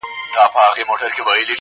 دا 0.33 0.43
ډېوه 0.45 0.53
به 0.53 0.59
ووژنې، 0.63 0.83
ماته 0.89 1.07
چي 1.15 1.21
وهې 1.25 1.37
سترگې 1.43 1.49